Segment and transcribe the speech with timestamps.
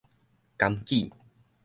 [0.57, 1.11] 甘杞